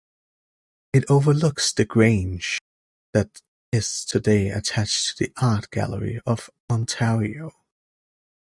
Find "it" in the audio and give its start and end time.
0.93-1.03